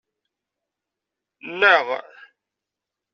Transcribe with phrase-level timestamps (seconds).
[1.49, 1.87] Nneɣ.